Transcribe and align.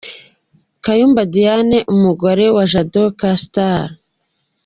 Kayumba 0.83 1.21
Diane 1.33 1.77
,umugore 1.93 2.45
wa 2.55 2.63
Jado 2.71 3.03
Castar. 3.19 3.85